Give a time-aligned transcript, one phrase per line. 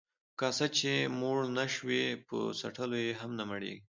[0.01, 3.79] ـ په کاسه چې موړ نشوې، په څټلو يې هم نه مړېږې.